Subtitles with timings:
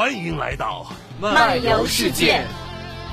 [0.00, 0.86] 欢迎来到
[1.20, 2.42] 漫游世界。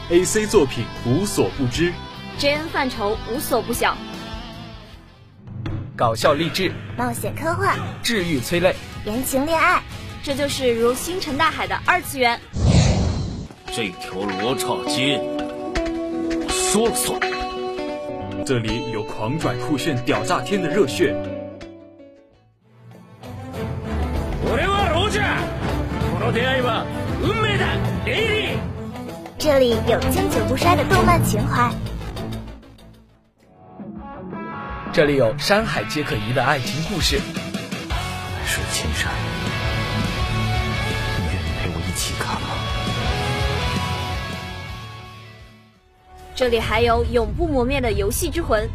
[0.10, 1.92] AC 作品无所不知
[2.40, 3.94] ，JN 范畴无所不晓，
[5.97, 8.73] 搞笑励志、冒险科幻、治愈催泪、
[9.05, 9.83] 言情恋爱，
[10.23, 12.40] 这就是如星辰大海的二次元。
[13.74, 17.20] 这条罗刹街，我说了算。
[18.46, 21.13] 这里有狂拽酷炫、屌炸天的热血。
[26.37, 26.84] 出会いは
[27.23, 27.66] 運命だ，
[28.07, 28.59] レイリー。
[29.39, 31.71] 这里有经久不衰的动漫情怀，
[34.93, 37.19] 这里有山海皆可移的爱情故事，
[37.89, 39.11] 海水千山，
[41.19, 42.48] 你愿意陪我一起看吗？
[46.34, 48.69] 这里还有永不磨灭的游戏之魂，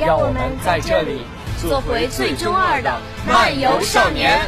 [0.00, 1.22] 让我们在这里
[1.60, 4.40] 做回最中二的漫游少年。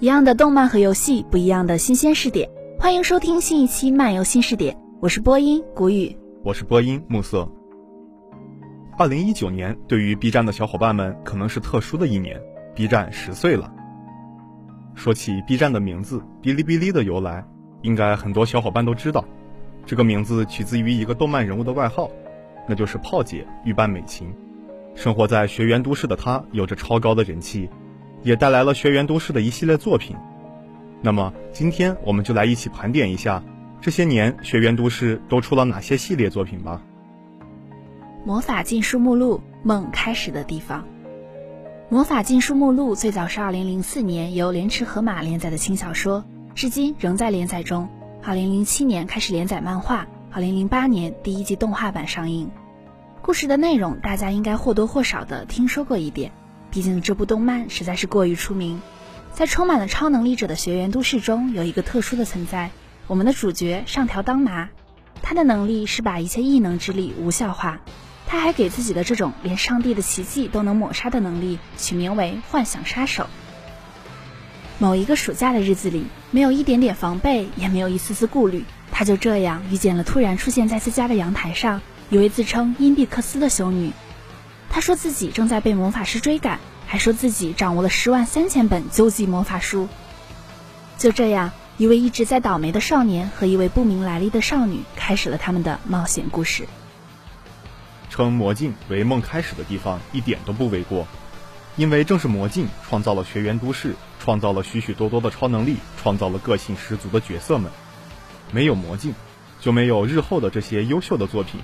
[0.00, 2.48] 一样的动漫和游戏，不一样的新鲜视点。
[2.78, 6.16] 欢迎收听新一期漫游新视点，我是播音谷雨。
[6.42, 7.46] 我是播音暮色。
[8.96, 12.40] 二零一九年对于 B 站的小伙伴们可能是特殊的一年
[12.74, 13.70] ，B 站十岁了。
[14.94, 17.44] 说起 B 站的名字“哔哩哔哩”的由来，
[17.82, 19.22] 应该很多小伙伴都知道，
[19.84, 22.10] 这个名字取自于一个动漫人物的外号，
[22.66, 24.32] 那就是炮姐玉坂美琴。
[24.94, 27.68] 生活在学园都市的她有着超高的人气，
[28.22, 30.16] 也带来了学园都市的一系列作品。
[31.02, 33.42] 那么今天我们就来一起盘点一下
[33.80, 36.82] 这些年学园都市都出了哪些系列作品吧。
[38.24, 40.84] 魔法禁书目录：梦开始的地方。
[41.88, 46.22] 魔法禁书目录最早是2004年由莲池河马连载的轻小说，
[46.54, 47.88] 至今仍在连载中。
[48.22, 52.50] 2007年开始连载漫画，2008年第一季动画版上映。
[53.22, 56.30] 故事的内容大家应该或多或少的听说过一点，
[56.70, 58.80] 毕竟这部动漫实在是过于出名。
[59.32, 62.70] 在充满了超能力者的学园都市中，有一个特殊的存在，
[63.06, 64.68] 我们的主角上条当麻，
[65.22, 67.80] 他的能力是把一切异能之力无效化。
[68.26, 73.26] 他还给自己的这种连上帝的奇迹都能抹杀的能力取名为“幻想杀手”。
[74.78, 83.90] 某一个暑假的日子里，没有一点点防备，也没有一丝丝顾虑，他就这样遇见了突然出现在自家的阳台上一位自称因蒂克斯的修女。
[84.70, 89.88] 他说自己正在被魔法师追赶，还说自己掌握了十万三千本究极魔法书。
[90.96, 96.68] 就这样，一位一直在倒霉的少年和一位不明来历的少女开始了他们的冒险故事。
[98.08, 101.06] 称魔镜为梦开始的地方一点都不为过，
[101.76, 107.70] 因为正是魔镜创造了学园都市，创造了许许多多的超能力，创造了个性十足的角色们。
[108.52, 109.14] 没有魔镜，
[109.60, 111.60] 就没有日后的这些优秀的作品。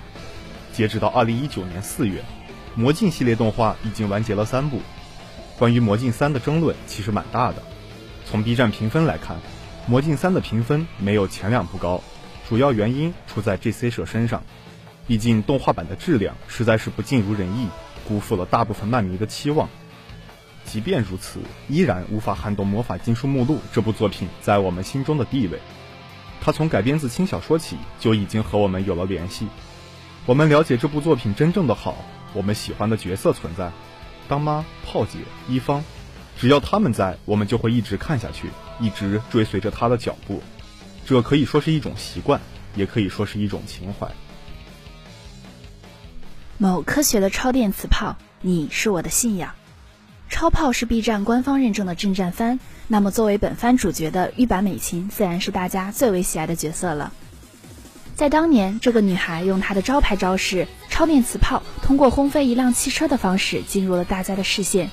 [0.73, 2.23] 截止到二零一九年四月，
[2.77, 4.79] 魔镜系列动画已经完结了三部。
[5.57, 7.63] 关于魔镜三的争论其实蛮大的。
[8.23, 9.37] 从 B 站评分来看，
[9.87, 12.03] 魔镜三的评分没有前两部高，
[12.47, 14.43] 主要原因出在 GC 社身上。
[15.07, 17.67] 毕竟动画版的质量实在是不尽如人意，
[18.07, 19.67] 辜负了大部分漫迷的期望。
[20.63, 25.59] 即便如此，依然无法撼动《魔法禁书目录》这部作品在我们心中的地位。
[26.41, 29.47] 它从改编自轻小说起就已经和我们有了联系。
[30.27, 31.95] 我们了解这部作品真正的好，
[32.33, 33.71] 我们喜欢的角色存在，
[34.27, 35.83] 当妈、炮姐、一方，
[36.37, 38.49] 只要他们在，我们就会一直看下去，
[38.79, 40.41] 一直追随着他的脚步。
[41.05, 42.39] 这可以说是一种习惯，
[42.75, 44.11] 也可以说是一种情怀。
[46.57, 49.53] 某科学的超电磁炮，你是我的信仰。
[50.29, 57.13] 超炮是 B 站官方认证的正战番，那么作为本番主角的玉坂美琴自然是大家最为喜爱的角色了。
[58.15, 64.91] 在当年，这个女孩用她的招牌招式超电磁炮，通过轰飞一辆汽车的方式进入了大家的视线。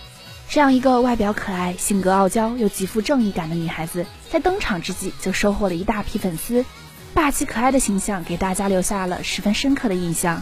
[0.49, 6.65] 这样一个外表可爱、性格傲娇又极富正义感的女孩子，在登场之际就收获了一大批粉丝，
[7.13, 10.41] 霸气可爱的形象给大家留下了十分深刻的印象。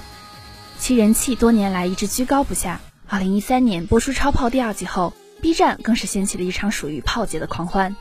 [0.78, 2.82] 其人气多年来一直居高不下。
[3.08, 7.96] 二零一三年播出《超炮》第二季后，B 站更是掀起了一场属于炮姐的狂欢。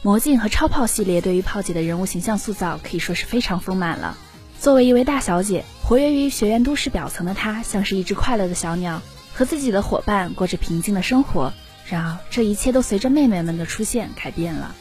[0.00, 4.16] 魔镜和超炮系列对于炮姐的人物形象塑造可以说是非常丰满了。
[4.62, 9.02] 作为一位大小姐，活跃于学院都市表层的她，像是一只快乐的小鸟，
[9.34, 11.52] 和自己的伙伴过着平静的生活。
[11.90, 14.72] 然而，这一切都随着妹妹们的出现改变了。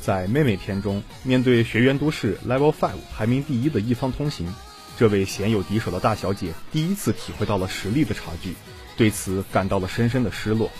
[0.00, 4.54] 在妹妹篇中，面对学院都市 Level Five 排名第一的一方通行，
[4.96, 8.54] 这位鲜有敌手的大小姐第一次体会到了实力的差距，
[8.96, 10.70] 对此感到了深深的失落。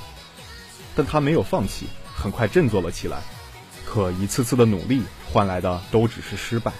[0.94, 3.18] 但她没有放弃，很快振作了起来。
[3.84, 5.02] 可一次次的努力
[5.32, 6.72] 换来的都只是失败。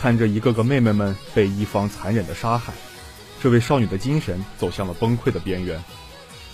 [0.00, 2.72] 看着一个个妹妹们被一方残忍的杀害，
[3.42, 5.82] 这位少女的精神走向了崩溃的边缘。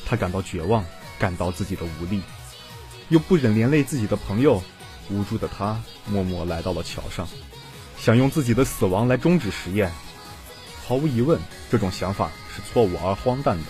[0.06, 0.82] 她感到绝望，
[1.18, 2.22] 感到自己的无力，
[3.10, 4.62] 又不忍连累自己的朋友。
[5.10, 7.28] 无助的她默默来到了桥上，
[7.98, 9.92] 想用自己的死亡来终止实验。
[10.86, 11.38] 毫无疑问，
[11.70, 13.64] 这种想法是错误而荒诞的，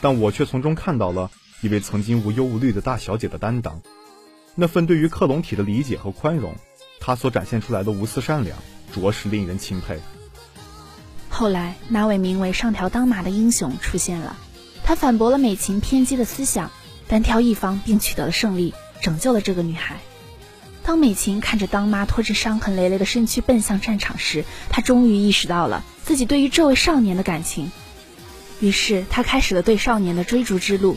[0.00, 1.30] 但我却从中看到了
[1.60, 3.80] 一位曾经无忧无虑的大小姐的担当，
[4.56, 6.56] 那份对于克隆体的理解和宽容，
[7.06, 8.58] 他所展现出来的无私善良。
[8.92, 10.00] 着实令人钦佩。
[11.28, 14.36] 后来，那位名为上条当麻的英雄出现了，
[14.82, 16.70] 他反驳了美琴偏激的思想，
[17.06, 19.98] 单挑一方并取得了胜利，拯救了这个女孩。
[20.82, 27.70] 当美琴看着当妈拖着伤痕累累的身躯奔向战场时，她终于意识到了自己对于这位少年的感情，
[28.60, 30.96] 于是她开始了对少年的追逐之路。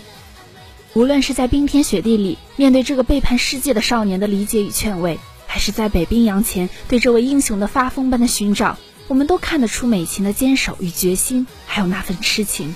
[0.94, 5.20] 无论是在冰天雪地里面对这个背叛世界的少年的理解与劝慰。
[5.50, 12.76] 还是在北冰洋前对这位英雄的发疯般的寻找，我们都看得出美琴的坚守与决心，还有那份痴情。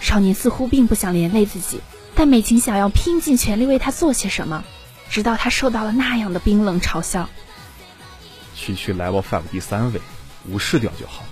[0.00, 1.78] 少年似乎并不想连累自己，
[2.16, 4.64] 但美琴想要拼尽全力为他做些什么，
[5.08, 7.30] 直到他受到了那样的冰冷嘲笑。
[8.56, 10.00] 区区 Level Five 第三位，
[10.48, 11.24] 无视掉就好。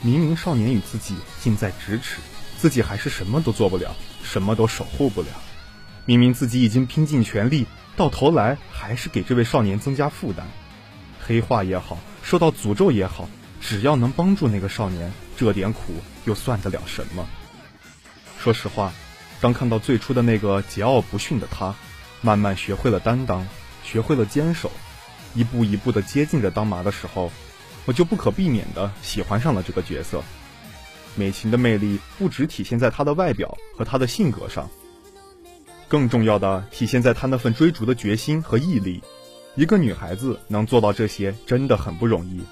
[0.00, 2.18] 明明少年与自己近在咫尺，
[2.56, 5.28] 自己还是什么都做不了，什么都守护不了。
[6.04, 7.66] 明明自己已经拼尽全力。
[7.96, 10.44] 到头来还是给这位少年增加负担，
[11.24, 13.28] 黑化也好，受到诅咒也好，
[13.60, 15.94] 只要能帮助那个少年，这点苦
[16.24, 17.24] 又算得了什么？
[18.38, 18.92] 说实话，
[19.40, 21.74] 当看到最初的那个桀骜不驯的他，
[22.20, 23.46] 慢慢学会了担当，
[23.84, 24.72] 学会了坚守，
[25.34, 27.30] 一步一步的接近着当麻的时候，
[27.84, 30.22] 我就不可避免的喜欢上了这个角色。
[31.14, 34.68] 美琴的魅力不只体现在她的外表和她的性格上。
[35.94, 39.00] 更重要的体现在她那份追逐的决心和毅力。
[39.54, 42.42] 一个女孩子能做到这些，真的很不容易。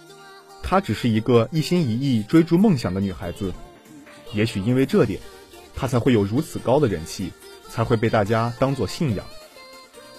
[0.63, 3.53] 她只是一个一心一意追逐梦想的女孩子，
[4.33, 5.19] 也许因为这点，
[5.75, 7.33] 她才会有如此高的人气，
[7.69, 9.27] 才会被大家当作信仰。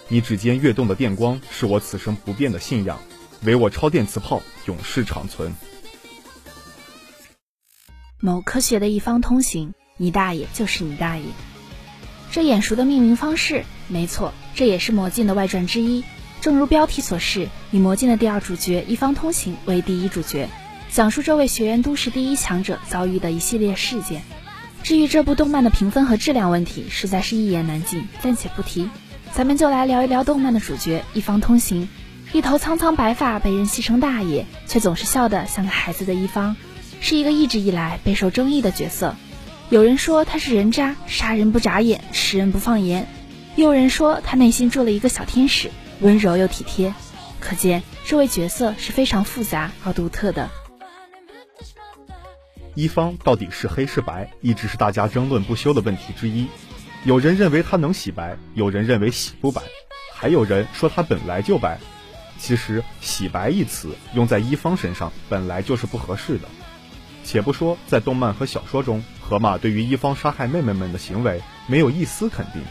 [0.10, 3.00] 你指尖跃动的电光是我此生不变的信仰，
[3.44, 5.50] 唯我超电磁炮永世长存。
[8.20, 11.24] 某科学的一方通行，你大爷就是你大爷。
[12.34, 16.04] 这眼熟的命名方式，没错，这也是魔镜的外传之一。
[16.42, 20.50] 正如标题所示，以魔镜的第二主角一方通行为第一主角，
[20.90, 24.24] 讲述这位学员都市第一强者遭遇的一系列事件。
[24.82, 28.90] 至于这部动漫的评分和质量问题，实在是一言难尽，暂且不提。
[29.32, 31.88] 咱们就来聊一聊动漫的主角一方通行，
[32.32, 36.56] 一头苍苍白发，被人戏称大爷，却总是笑得像个孩子的一方，
[37.00, 39.16] 是一个一直以来备受争议的角色。
[39.70, 43.06] 有人说他是人渣，杀人不眨眼，吃人不放盐；
[43.56, 45.72] 又有人说他内心住了一个小天使，
[46.02, 46.94] 温柔又体贴。
[47.40, 50.50] 可见这位角色是非常复杂而独特的。
[52.76, 56.48] 一方到底是黑是白，一直是大家争论不休的问题之一。
[57.04, 59.62] 有人认为他能洗白，有人认为洗不白，
[60.14, 61.80] 还有人说他本来就白。
[62.40, 66.48] 其实“洗白”一词用在一方身上本来就是不合适的。
[67.24, 69.04] 且不说在动漫和小说中。
[69.22, 72.62] 河马对于一方杀害妹妹们的行为没有一丝肯定，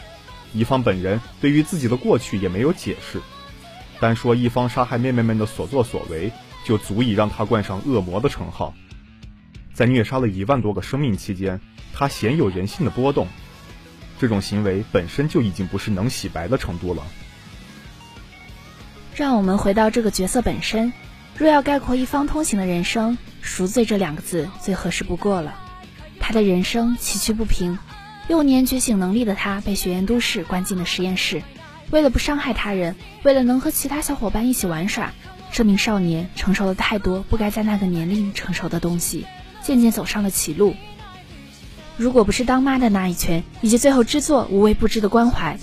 [0.53, 3.19] 一方本人对于自己的过去也没有解释，
[3.99, 6.31] 单说一方杀害妹妹们的所作所为，
[6.63, 8.73] 就足以让他冠上恶魔的称号。
[9.73, 11.59] 在虐杀了一万多个生命期间，
[11.91, 13.27] 他鲜有人性的波动，
[14.19, 17.03] 这种行为本身就已经不是能洗白的程度了。
[19.15, 20.93] 让我们回到这个角色本身，
[21.35, 25.53] 若要概括一方通行的人生，赎罪这两个字最合适不过了。
[26.19, 27.77] 他的人生崎岖不平，
[28.29, 31.43] 幼年觉醒能力的他被学院都市关进了实验室。
[31.91, 35.11] 为了不伤害他人，为了能和其他小伙伴一起玩耍，
[35.51, 39.27] 这名少年承受了太多不该在那个年龄承受的东西，
[39.61, 40.75] 渐渐走上了歧路。
[41.97, 45.59] 如果不是当妈的那一拳，以及最后之作无微不至的关怀，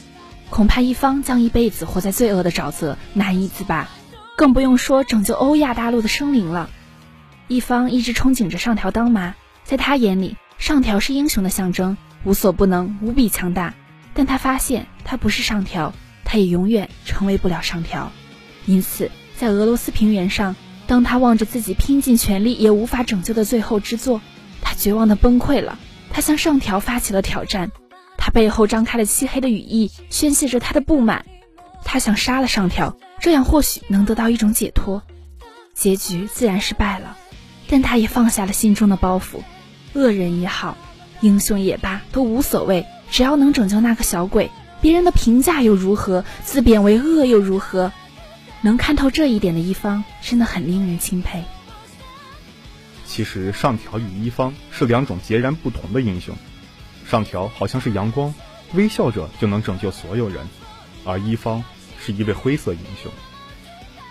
[0.50, 3.88] 恐怕一方将一辈子活在罪恶的沼泽，难以自拔。
[4.36, 6.70] 更不用说拯救欧亚大陆的生灵了。
[7.50, 10.36] 一方一直憧憬着上条当妈，在他眼里。
[10.56, 13.74] 上条是英雄的象征，无所不能，无比强大。
[14.14, 15.92] 但他发现他不是上条，
[16.24, 18.12] 他也永远成为不了上条。
[18.66, 20.54] 因此，在俄罗斯平原上，
[20.86, 24.20] 当他望着自己拼尽全力也无法拯救的最后之作，
[24.62, 25.76] 他绝望的崩溃了。
[26.12, 27.72] 他向上条发起了挑战，
[28.16, 31.26] 他背后张开了漆黑的羽翼，宣泄着他的不满。
[31.84, 35.02] 他想杀了上条，这样或许能得到一种解脱。
[35.74, 37.16] 结局自然是败了，
[37.70, 39.42] 但他也放下了心中的包袱。
[39.94, 40.76] 恶人也好，
[41.20, 44.50] 英雄也罢，都无所谓，只要能拯救那个小鬼，
[44.80, 46.24] 别人的评价又如何？
[46.44, 47.92] 自贬为恶又如何？
[48.60, 51.42] 能看透这一点的一方，真的很令人钦佩。
[53.06, 56.34] 其实上条与一方是两种截然不同的英雄。
[57.08, 58.34] 上条好像是阳光，
[58.74, 60.46] 微笑着就能拯救所有人，
[61.04, 61.64] 而一方
[61.98, 63.10] 是一位灰色英雄。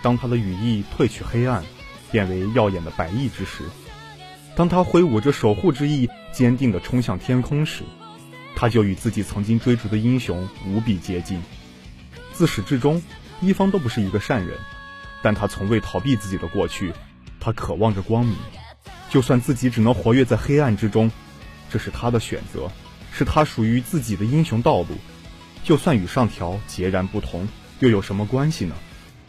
[0.02, 1.64] 当他的羽翼褪去黑暗，
[2.10, 3.64] 变为耀眼的白翼之时，
[4.56, 7.82] 当他挥舞着守护之翼，坚定地冲向天空时，
[8.54, 11.40] 他就与自己曾经追逐的英雄无比接近。
[12.32, 13.02] 自始至终，
[13.40, 14.58] 一方都不是一个善人，
[15.22, 16.92] 但他从未逃避自己的过去，
[17.38, 18.36] 他渴望着光明，
[19.08, 21.10] 就算自己只能活跃在黑暗之中，
[21.70, 22.70] 这是他的选择，
[23.12, 24.88] 是他属于自己的英雄道路。
[25.62, 27.46] 就算与上条截然不同，
[27.80, 28.74] 又有什么关系呢？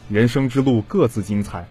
[0.09, 1.67] 人生之路各自精彩，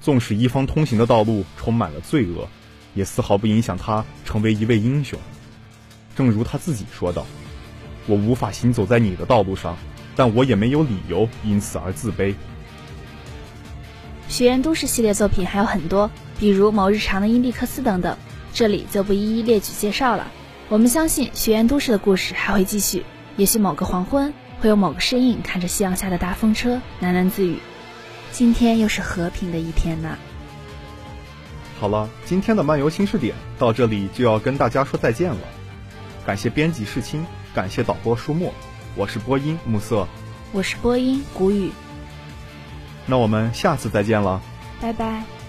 [0.00, 2.48] 纵使一方通行的道路充满了罪恶，
[2.94, 5.18] 也丝毫不影响他成为一位英雄。
[6.16, 7.26] 正如他自己说道
[8.06, 9.76] ：“我无法行走在你的道路上，
[10.16, 12.34] 但我也没有理由因此而自卑。”
[14.28, 18.16] 学院都市系列作品还有很多，比如《某日常的英利克斯》等等，
[18.54, 20.30] 这里就不一一列举介绍了。
[20.68, 23.04] 我们相信学院都市的故事还会继续，
[23.36, 27.56] 也许某个黄昏会有某个身影看着夕阳下的大风车喃喃自语。
[28.32, 30.16] 今天又是和平的一天呢。
[31.78, 35.40] 好了，今天的漫游新视点到这里就要跟大家说再见了。
[36.26, 38.52] 感谢编辑世青，感谢导播书墨，
[38.94, 40.06] 我是播音暮色，
[40.52, 41.70] 我是播音谷雨。
[43.06, 44.40] 那我们下次再见了，
[44.80, 45.39] 拜拜。